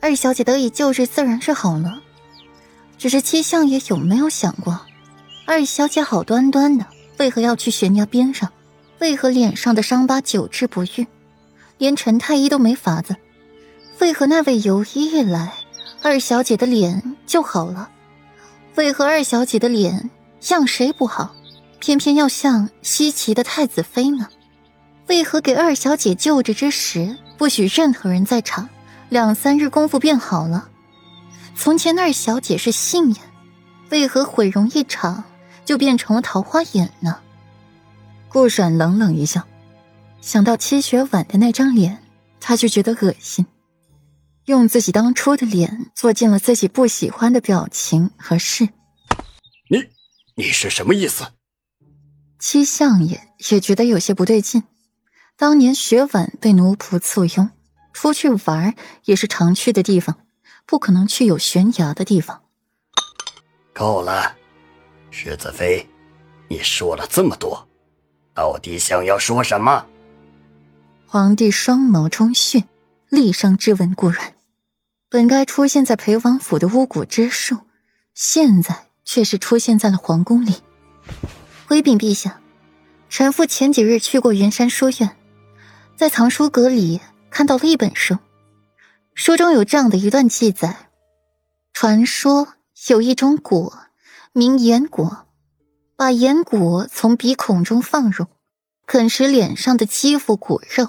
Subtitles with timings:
[0.00, 2.00] 二小姐得以救治，自然是好了。
[2.96, 4.80] 只是七相爷有没有想过，
[5.44, 6.86] 二小姐好端端的，
[7.18, 8.50] 为何要去悬崖边上？
[9.00, 11.06] 为何脸上的伤疤久治不愈？
[11.78, 13.14] 连陈太医都没法子，
[14.00, 15.52] 为何那位游医一来，
[16.02, 17.90] 二小姐的脸就好了？
[18.74, 20.10] 为何二小姐的脸
[20.40, 21.34] 像谁不好，
[21.78, 24.28] 偏偏要像西岐的太子妃呢？
[25.06, 28.68] 为何给二小姐救治之时，不许任何人在场？
[29.08, 30.70] 两三日功夫便好了。
[31.56, 33.22] 从前二小姐是杏眼，
[33.90, 35.24] 为何毁容一场
[35.64, 37.20] 就变成了桃花眼呢？
[38.28, 39.46] 顾阮冷冷一笑，
[40.20, 42.02] 想到七雪婉的那张脸，
[42.40, 43.46] 他就觉得恶心。
[44.44, 48.68] 用自己当初的脸做尽了自己不喜欢的表情和事。
[49.68, 49.84] 你，
[50.36, 51.26] 你是什么意思？
[52.38, 54.62] 七相爷也觉得有些不对劲。
[55.36, 57.50] 当年雪婉被奴仆簇拥
[58.00, 58.76] 出去玩，
[59.06, 60.18] 也是常去的地方，
[60.66, 62.44] 不可能去有悬崖的地方。
[63.74, 64.36] 够了，
[65.10, 65.84] 世子妃，
[66.46, 67.66] 你说了这么多，
[68.32, 69.84] 到底想要说什么？
[71.08, 72.62] 皇帝双眸充血，
[73.08, 74.32] 厉声质问顾然。
[75.08, 77.56] 本该出现在裴王府的巫蛊之术，
[78.14, 80.54] 现在却是出现在了皇宫里。
[81.66, 82.40] 回禀陛下，
[83.08, 85.16] 臣妇前几日去过云山书院。
[85.96, 87.00] 在藏书阁里
[87.38, 88.18] 看到了一本书，
[89.14, 90.88] 书中有这样的一段记载：
[91.72, 92.54] 传说
[92.88, 93.78] 有一种果，
[94.32, 95.28] 名眼果，
[95.94, 98.26] 把眼果从鼻孔中放入，
[98.88, 100.88] 啃食脸上的肌肤骨肉，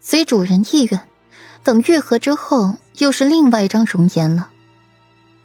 [0.00, 1.08] 随主人意愿，
[1.62, 4.50] 等愈合之后，又是另外一张容颜了。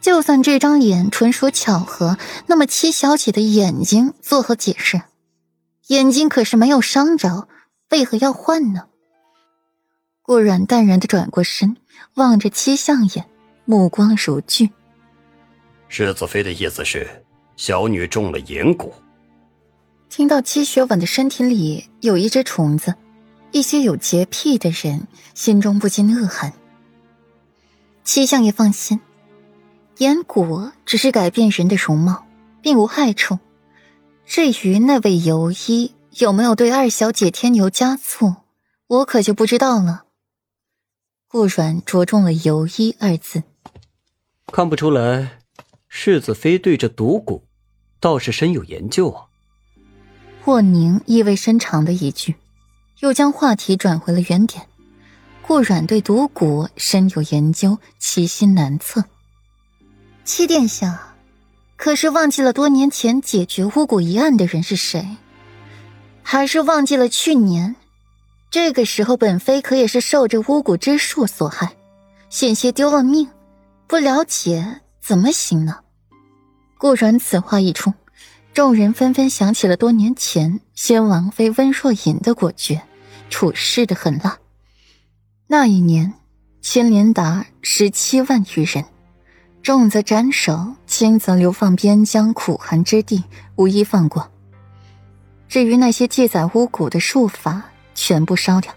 [0.00, 5.02] 就算这张脸纯属巧合，那么七小姐的眼睛作何解释？
[5.86, 7.46] 眼睛可是没有伤着，
[7.90, 8.88] 为何要换呢？
[10.32, 11.76] 顾阮淡然的转过身，
[12.14, 13.22] 望着七相爷，
[13.66, 14.70] 目光如炬。
[15.88, 17.06] 世子妃的意思是，
[17.54, 18.90] 小女中了眼蛊。
[20.08, 22.94] 听到七雪婉的身体里有一只虫子，
[23.50, 26.50] 一些有洁癖的人心中不禁恶寒。
[28.02, 29.00] 七相爷放心，
[29.98, 32.24] 眼蛊只是改变人的容貌，
[32.62, 33.38] 并无害处。
[34.24, 38.34] 至于那位游医有没有对二小姐添油加醋，
[38.86, 40.01] 我可就不知道了。
[41.32, 43.42] 顾阮着重了“游医”二字，
[44.48, 45.38] 看不出来，
[45.88, 47.40] 世子妃对这毒蛊
[47.98, 49.24] 倒是深有研究啊。
[50.44, 52.34] 霍宁意味深长的一句，
[53.00, 54.66] 又将话题转回了原点。
[55.40, 59.02] 顾阮对毒蛊深有研究，其心难测。
[60.26, 61.14] 七殿下，
[61.76, 65.16] 可是忘记了多年前解决巫蛊一案的人是谁？
[66.22, 67.74] 还是忘记了去年？
[68.52, 71.74] 这个时候，本妃可也是受这巫蛊之术所害，
[72.28, 73.26] 险些丢了命。
[73.86, 75.78] 不了解怎么行呢？
[76.76, 77.94] 顾然此话一出，
[78.52, 82.82] 众人纷纷想起了多年前先王妃温若隐的果决，
[83.30, 84.36] 处事的狠辣。
[85.46, 86.12] 那一年，
[86.60, 88.84] 牵连达十七万余人，
[89.62, 93.24] 重则斩首，轻则流放边疆苦寒之地，
[93.56, 94.30] 无一放过。
[95.48, 97.62] 至于那些记载巫蛊的术法，
[97.94, 98.72] 全部烧掉。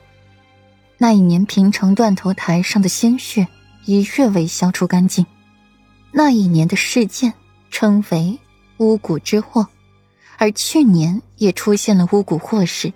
[0.98, 3.48] 那一年，平城断头台上的鲜血
[3.86, 5.26] 一月未消除干净。
[6.12, 7.34] 那一年的事件
[7.70, 8.40] 称为
[8.78, 9.68] 巫蛊之祸，
[10.38, 12.94] 而去年也出现了巫蛊祸事，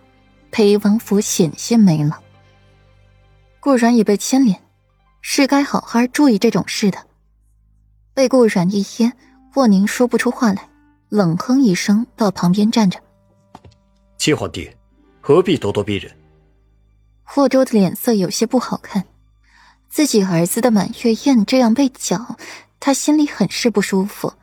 [0.51, 2.21] 裴王府险些没了。
[3.59, 4.61] 顾然也被牵连，
[5.21, 6.97] 是该好好注意这种事的。
[8.13, 9.11] 被顾然一噎，
[9.53, 10.69] 霍宁说不出话来，
[11.09, 12.97] 冷哼一声，到旁边站着。
[14.17, 14.69] 七皇帝。
[15.29, 16.11] 何必咄咄逼人？
[17.21, 19.05] 霍州的脸色有些不好看，
[19.87, 22.35] 自己儿子的满月宴这样被搅，
[22.79, 24.33] 他心里很是不舒服。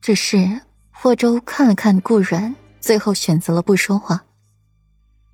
[0.00, 4.24] 只是霍州看了看顾然，最后选择了不说话。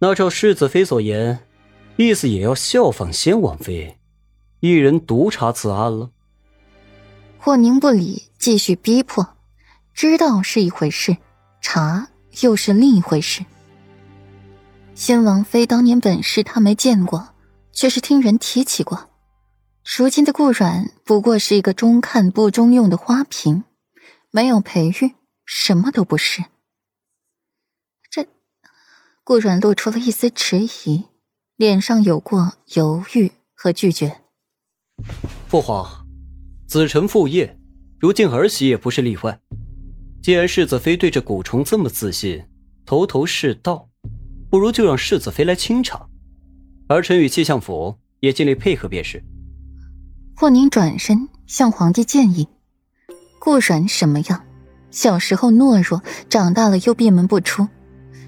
[0.00, 1.38] 那照世子妃所言，
[1.94, 3.96] 意思也要效仿先王妃，
[4.58, 6.10] 一人独查此案了。
[7.38, 9.36] 霍宁不理，继续逼迫。
[9.94, 11.16] 知道是一回事，
[11.60, 12.08] 查
[12.40, 13.44] 又是另一回事。
[14.94, 17.34] 先王妃当年本事他没见过，
[17.72, 19.10] 却是听人提起过。
[19.96, 23.64] 如今的顾阮不过是一个中看不中用的花瓶，
[24.30, 25.14] 没有培育，
[25.46, 26.44] 什么都不是。
[28.10, 28.26] 这，
[29.24, 31.06] 顾阮露出了一丝迟疑，
[31.56, 34.20] 脸上有过犹豫和拒绝。
[35.48, 36.06] 父皇，
[36.68, 37.58] 子承父业，
[37.98, 39.40] 如今儿媳也不是例外。
[40.22, 42.46] 既然世子妃对这蛊虫这么自信，
[42.84, 43.89] 头头是道。
[44.50, 46.10] 不如就让世子妃来清场，
[46.88, 49.22] 儿臣与气相府也尽力配合便是。
[50.34, 52.48] 霍宁转身向皇帝建议
[53.38, 54.44] ：“顾阮什么样？
[54.90, 57.68] 小时候懦弱，长大了又闭门不出，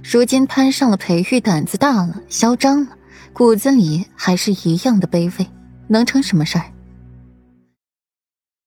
[0.05, 2.97] 如今攀上了裴玉，胆子大了，嚣张了，
[3.33, 5.47] 骨子里还是一样的卑微，
[5.89, 6.65] 能成什么事儿？”